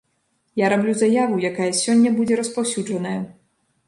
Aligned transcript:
Я 0.59 0.69
раблю 0.73 0.93
заяву, 1.01 1.35
якая 1.49 1.67
сёння 1.81 2.13
будзе 2.15 2.39
распаўсюджаная. 2.41 3.13